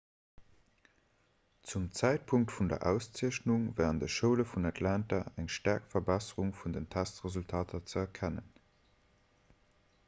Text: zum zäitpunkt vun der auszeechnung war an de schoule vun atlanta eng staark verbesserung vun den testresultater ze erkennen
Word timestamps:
zum 1.71 1.91
zäitpunkt 1.91 2.49
vun 2.59 2.67
der 2.69 2.81
auszeechnung 2.91 3.67
war 3.79 3.91
an 3.91 4.01
de 4.03 4.09
schoule 4.15 4.47
vun 4.53 4.65
atlanta 4.71 5.19
eng 5.43 5.47
staark 5.57 5.87
verbesserung 5.93 6.51
vun 6.65 6.75
den 6.79 6.89
testresultater 6.97 7.85
ze 7.93 7.99
erkennen 8.09 8.51